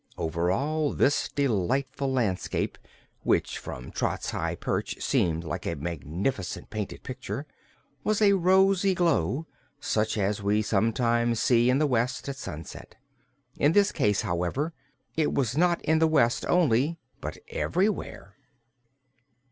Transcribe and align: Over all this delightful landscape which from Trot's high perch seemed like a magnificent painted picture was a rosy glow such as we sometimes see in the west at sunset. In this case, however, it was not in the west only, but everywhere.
Over 0.17 0.49
all 0.49 0.93
this 0.93 1.29
delightful 1.29 2.11
landscape 2.11 2.79
which 3.21 3.59
from 3.59 3.91
Trot's 3.91 4.31
high 4.31 4.55
perch 4.55 4.99
seemed 4.99 5.43
like 5.43 5.67
a 5.67 5.75
magnificent 5.75 6.71
painted 6.71 7.03
picture 7.03 7.45
was 8.03 8.19
a 8.19 8.33
rosy 8.33 8.95
glow 8.95 9.45
such 9.79 10.17
as 10.17 10.41
we 10.41 10.63
sometimes 10.63 11.39
see 11.39 11.69
in 11.69 11.77
the 11.77 11.85
west 11.85 12.27
at 12.27 12.37
sunset. 12.37 12.95
In 13.59 13.73
this 13.73 13.91
case, 13.91 14.21
however, 14.23 14.73
it 15.15 15.35
was 15.35 15.55
not 15.55 15.79
in 15.83 15.99
the 15.99 16.07
west 16.07 16.47
only, 16.47 16.97
but 17.19 17.37
everywhere. 17.49 18.33